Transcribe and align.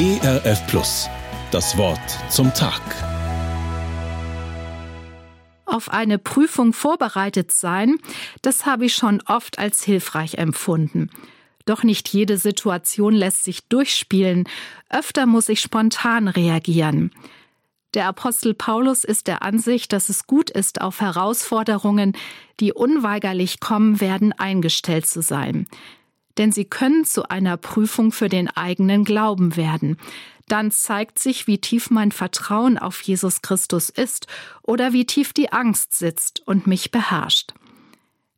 ERF 0.00 0.66
Plus. 0.66 1.10
Das 1.50 1.76
Wort 1.76 2.00
zum 2.30 2.54
Tag. 2.54 2.80
Auf 5.66 5.90
eine 5.90 6.18
Prüfung 6.18 6.72
vorbereitet 6.72 7.52
sein, 7.52 7.98
das 8.40 8.64
habe 8.64 8.86
ich 8.86 8.94
schon 8.94 9.20
oft 9.26 9.58
als 9.58 9.84
hilfreich 9.84 10.36
empfunden. 10.38 11.10
Doch 11.66 11.82
nicht 11.82 12.08
jede 12.08 12.38
Situation 12.38 13.12
lässt 13.12 13.44
sich 13.44 13.68
durchspielen. 13.68 14.48
Öfter 14.88 15.26
muss 15.26 15.50
ich 15.50 15.60
spontan 15.60 16.28
reagieren. 16.28 17.10
Der 17.92 18.06
Apostel 18.06 18.54
Paulus 18.54 19.04
ist 19.04 19.26
der 19.26 19.42
Ansicht, 19.42 19.92
dass 19.92 20.08
es 20.08 20.26
gut 20.26 20.48
ist, 20.48 20.80
auf 20.80 21.02
Herausforderungen, 21.02 22.16
die 22.58 22.72
unweigerlich 22.72 23.60
kommen 23.60 24.00
werden, 24.00 24.32
eingestellt 24.32 25.06
zu 25.06 25.20
sein. 25.20 25.66
Denn 26.40 26.52
sie 26.52 26.64
können 26.64 27.04
zu 27.04 27.28
einer 27.28 27.58
Prüfung 27.58 28.12
für 28.12 28.30
den 28.30 28.48
eigenen 28.48 29.04
Glauben 29.04 29.56
werden. 29.56 29.98
Dann 30.48 30.70
zeigt 30.70 31.18
sich, 31.18 31.46
wie 31.46 31.58
tief 31.58 31.90
mein 31.90 32.12
Vertrauen 32.12 32.78
auf 32.78 33.02
Jesus 33.02 33.42
Christus 33.42 33.90
ist 33.90 34.26
oder 34.62 34.94
wie 34.94 35.04
tief 35.04 35.34
die 35.34 35.52
Angst 35.52 35.92
sitzt 35.92 36.40
und 36.46 36.66
mich 36.66 36.90
beherrscht. 36.90 37.52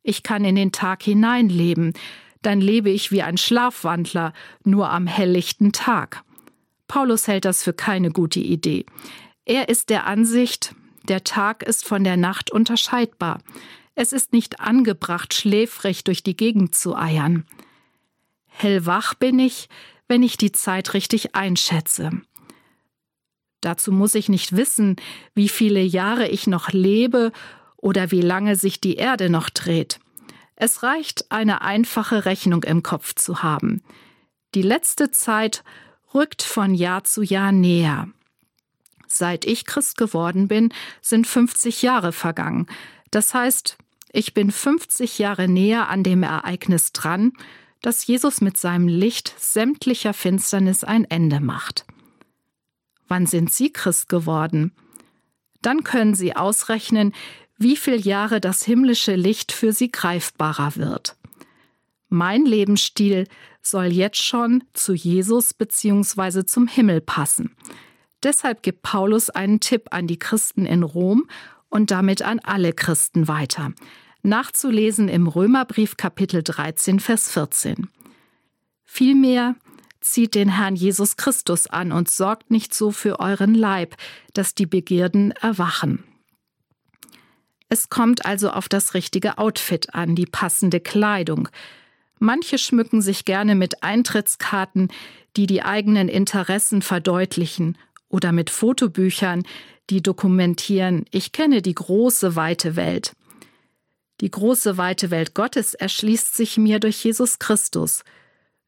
Ich 0.01 0.21
kann 0.21 0.43
in 0.43 0.55
den 0.55 0.73
Tag 0.73 1.01
hineinleben, 1.01 1.93
dann 2.41 2.59
lebe 2.59 2.89
ich 2.89 3.13
wie 3.13 3.21
ein 3.21 3.37
Schlafwandler, 3.37 4.33
nur 4.65 4.89
am 4.89 5.07
helllichten 5.07 5.71
Tag. 5.71 6.25
Paulus 6.89 7.29
hält 7.29 7.45
das 7.45 7.63
für 7.63 7.71
keine 7.71 8.11
gute 8.11 8.41
Idee. 8.41 8.85
Er 9.45 9.69
ist 9.69 9.89
der 9.89 10.07
Ansicht, 10.07 10.75
der 11.07 11.23
Tag 11.23 11.63
ist 11.63 11.85
von 11.85 12.03
der 12.03 12.17
Nacht 12.17 12.51
unterscheidbar. 12.51 13.39
Es 13.95 14.11
ist 14.11 14.33
nicht 14.33 14.59
angebracht, 14.59 15.33
schläfrig 15.33 16.03
durch 16.03 16.21
die 16.21 16.35
Gegend 16.35 16.75
zu 16.75 16.97
eiern. 16.97 17.45
Hellwach 18.55 19.15
bin 19.15 19.39
ich, 19.39 19.67
wenn 20.07 20.23
ich 20.23 20.37
die 20.37 20.51
Zeit 20.51 20.93
richtig 20.93 21.35
einschätze. 21.35 22.11
Dazu 23.61 23.91
muss 23.91 24.13
ich 24.15 24.29
nicht 24.29 24.55
wissen, 24.55 24.97
wie 25.33 25.49
viele 25.49 25.81
Jahre 25.81 26.27
ich 26.27 26.47
noch 26.47 26.69
lebe 26.71 27.31
oder 27.77 28.11
wie 28.11 28.21
lange 28.21 28.55
sich 28.55 28.79
die 28.79 28.95
Erde 28.95 29.29
noch 29.29 29.49
dreht. 29.49 29.99
Es 30.55 30.83
reicht, 30.83 31.31
eine 31.31 31.61
einfache 31.61 32.25
Rechnung 32.25 32.63
im 32.63 32.83
Kopf 32.83 33.15
zu 33.15 33.41
haben. 33.41 33.81
Die 34.53 34.61
letzte 34.61 35.11
Zeit 35.11 35.63
rückt 36.13 36.43
von 36.43 36.75
Jahr 36.75 37.03
zu 37.03 37.23
Jahr 37.23 37.51
näher. 37.51 38.07
Seit 39.07 39.45
ich 39.45 39.65
Christ 39.65 39.97
geworden 39.97 40.47
bin, 40.47 40.73
sind 41.01 41.25
50 41.25 41.81
Jahre 41.81 42.11
vergangen. 42.11 42.67
Das 43.11 43.33
heißt, 43.33 43.77
ich 44.11 44.33
bin 44.33 44.51
50 44.51 45.19
Jahre 45.19 45.47
näher 45.47 45.89
an 45.89 46.03
dem 46.03 46.23
Ereignis 46.23 46.91
dran, 46.91 47.33
dass 47.83 48.07
Jesus 48.07 48.41
mit 48.41 48.57
seinem 48.57 48.87
Licht 48.87 49.35
sämtlicher 49.37 50.13
Finsternis 50.13 50.83
ein 50.83 51.03
Ende 51.03 51.39
macht. 51.41 51.85
Wann 53.07 53.27
sind 53.27 53.51
Sie 53.51 53.71
Christ 53.71 54.09
geworden? 54.09 54.71
Dann 55.61 55.83
können 55.83 56.15
Sie 56.15 56.35
ausrechnen, 56.35 57.13
wie 57.57 57.75
viele 57.75 57.97
Jahre 57.97 58.41
das 58.41 58.63
himmlische 58.63 59.15
Licht 59.15 59.51
für 59.51 59.73
Sie 59.73 59.91
greifbarer 59.91 60.77
wird. 60.77 61.17
Mein 62.09 62.45
Lebensstil 62.45 63.27
soll 63.61 63.87
jetzt 63.87 64.23
schon 64.23 64.63
zu 64.73 64.93
Jesus 64.93 65.53
bzw. 65.53 66.45
zum 66.45 66.67
Himmel 66.67 67.01
passen. 67.01 67.55
Deshalb 68.23 68.63
gibt 68.63 68.81
Paulus 68.81 69.29
einen 69.29 69.59
Tipp 69.59 69.87
an 69.91 70.07
die 70.07 70.19
Christen 70.19 70.65
in 70.65 70.83
Rom 70.83 71.27
und 71.69 71.91
damit 71.91 72.21
an 72.21 72.39
alle 72.39 72.71
Christen 72.71 73.27
weiter. 73.27 73.73
Nachzulesen 74.25 75.09
im 75.09 75.27
Römerbrief 75.27 75.97
Kapitel 75.97 76.43
13, 76.43 77.01
Vers 77.01 77.29
14. 77.29 77.89
Vielmehr 78.85 79.55
zieht 79.99 80.33
den 80.33 80.47
Herrn 80.47 80.77
Jesus 80.77 81.17
Christus 81.17 81.67
an 81.67 81.91
und 81.91 82.09
sorgt 82.09 82.49
nicht 82.49 82.73
so 82.73 82.91
für 82.91 83.19
euren 83.19 83.53
Leib, 83.53 83.97
dass 84.33 84.55
die 84.55 84.65
Begierden 84.65 85.31
erwachen. 85.31 86.05
Es 87.67 87.89
kommt 87.89 88.25
also 88.25 88.51
auf 88.51 88.69
das 88.69 88.93
richtige 88.93 89.39
Outfit 89.39 89.93
an, 89.93 90.15
die 90.15 90.25
passende 90.25 90.79
Kleidung. 90.79 91.49
Manche 92.17 92.57
schmücken 92.57 93.01
sich 93.01 93.25
gerne 93.25 93.55
mit 93.55 93.83
Eintrittskarten, 93.83 94.87
die 95.35 95.47
die 95.47 95.63
eigenen 95.63 96.07
Interessen 96.07 96.81
verdeutlichen 96.81 97.77
oder 98.07 98.31
mit 98.31 98.49
Fotobüchern, 98.49 99.43
die 99.89 100.01
dokumentieren, 100.01 101.03
ich 101.11 101.33
kenne 101.33 101.61
die 101.61 101.75
große 101.75 102.37
weite 102.37 102.77
Welt. 102.77 103.11
Die 104.21 104.31
große 104.31 104.77
weite 104.77 105.11
Welt 105.11 105.33
Gottes 105.33 105.73
erschließt 105.73 106.35
sich 106.35 106.57
mir 106.57 106.79
durch 106.79 107.03
Jesus 107.03 107.39
Christus, 107.39 108.03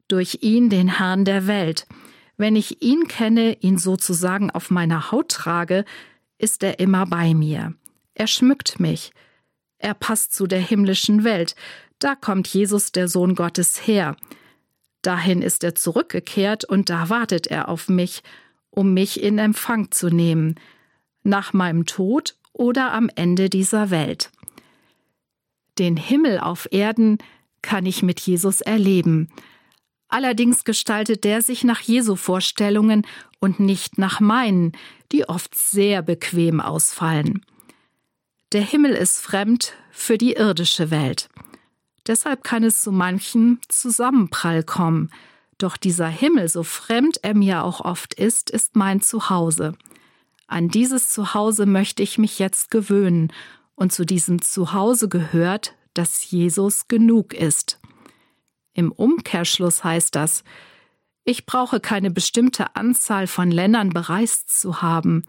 durch 0.07 0.39
ihn, 0.41 0.69
den 0.69 0.97
Herrn 0.97 1.25
der 1.25 1.47
Welt. 1.47 1.87
Wenn 2.37 2.55
ich 2.55 2.81
ihn 2.81 3.07
kenne, 3.07 3.57
ihn 3.61 3.77
sozusagen 3.77 4.51
auf 4.51 4.69
meiner 4.69 5.11
Haut 5.11 5.29
trage, 5.29 5.85
ist 6.37 6.63
er 6.63 6.79
immer 6.79 7.05
bei 7.05 7.33
mir. 7.33 7.73
Er 8.13 8.27
schmückt 8.27 8.79
mich. 8.79 9.11
Er 9.77 9.93
passt 9.93 10.33
zu 10.33 10.47
der 10.47 10.59
himmlischen 10.59 11.23
Welt. 11.23 11.55
Da 11.99 12.15
kommt 12.15 12.47
Jesus, 12.47 12.91
der 12.91 13.07
Sohn 13.07 13.35
Gottes, 13.35 13.87
her. 13.87 14.17
Dahin 15.01 15.41
ist 15.41 15.63
er 15.63 15.75
zurückgekehrt 15.75 16.65
und 16.65 16.89
da 16.89 17.09
wartet 17.09 17.47
er 17.47 17.69
auf 17.69 17.87
mich 17.87 18.21
um 18.75 18.93
mich 18.93 19.23
in 19.23 19.39
Empfang 19.39 19.89
zu 19.91 20.09
nehmen, 20.09 20.55
nach 21.23 21.53
meinem 21.53 21.85
Tod 21.85 22.35
oder 22.53 22.93
am 22.93 23.09
Ende 23.15 23.49
dieser 23.49 23.89
Welt. 23.89 24.29
Den 25.77 25.97
Himmel 25.97 26.39
auf 26.39 26.67
Erden 26.71 27.17
kann 27.61 27.85
ich 27.85 28.03
mit 28.03 28.19
Jesus 28.19 28.61
erleben. 28.61 29.29
Allerdings 30.07 30.63
gestaltet 30.63 31.23
der 31.23 31.41
sich 31.41 31.63
nach 31.63 31.81
Jesu 31.81 32.15
Vorstellungen 32.15 33.05
und 33.39 33.59
nicht 33.59 33.97
nach 33.97 34.19
meinen, 34.19 34.71
die 35.11 35.27
oft 35.27 35.57
sehr 35.57 36.01
bequem 36.01 36.61
ausfallen. 36.61 37.45
Der 38.51 38.61
Himmel 38.61 38.91
ist 38.91 39.19
fremd 39.19 39.73
für 39.91 40.17
die 40.17 40.33
irdische 40.33 40.91
Welt. 40.91 41.29
Deshalb 42.07 42.43
kann 42.43 42.63
es 42.63 42.81
zu 42.81 42.91
manchem 42.91 43.59
Zusammenprall 43.67 44.63
kommen, 44.63 45.09
doch 45.57 45.77
dieser 45.77 46.07
Himmel, 46.07 46.49
so 46.49 46.63
fremd 46.63 47.19
er 47.23 47.33
mir 47.33 47.63
auch 47.63 47.81
oft 47.81 48.13
ist, 48.13 48.49
ist 48.49 48.75
mein 48.75 49.01
Zuhause. 49.01 49.73
An 50.47 50.67
dieses 50.69 51.09
Zuhause 51.09 51.65
möchte 51.65 52.03
ich 52.03 52.17
mich 52.17 52.39
jetzt 52.39 52.69
gewöhnen, 52.71 53.31
und 53.75 53.91
zu 53.91 54.05
diesem 54.05 54.41
Zuhause 54.41 55.09
gehört, 55.09 55.75
dass 55.93 56.29
Jesus 56.29 56.87
genug 56.87 57.33
ist. 57.33 57.79
Im 58.73 58.91
Umkehrschluss 58.91 59.83
heißt 59.83 60.15
das, 60.15 60.43
ich 61.23 61.45
brauche 61.45 61.79
keine 61.79 62.11
bestimmte 62.11 62.75
Anzahl 62.75 63.25
von 63.25 63.49
Ländern 63.49 63.89
bereist 63.89 64.59
zu 64.59 64.81
haben. 64.81 65.23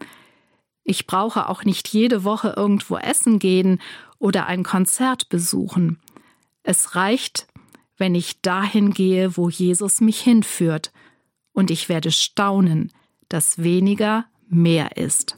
Ich 0.83 1.07
brauche 1.07 1.49
auch 1.49 1.63
nicht 1.63 1.87
jede 1.87 2.23
Woche 2.23 2.53
irgendwo 2.55 2.97
essen 2.97 3.39
gehen 3.39 3.81
oder 4.19 4.45
ein 4.45 4.63
Konzert 4.63 5.29
besuchen. 5.29 5.99
Es 6.63 6.95
reicht, 6.95 7.47
wenn 7.97 8.13
ich 8.13 8.41
dahin 8.41 8.93
gehe, 8.93 9.37
wo 9.37 9.49
Jesus 9.49 10.01
mich 10.01 10.21
hinführt, 10.21 10.91
und 11.51 11.71
ich 11.71 11.89
werde 11.89 12.11
staunen, 12.11 12.93
dass 13.29 13.63
weniger 13.63 14.25
mehr 14.47 14.95
ist. 14.95 15.37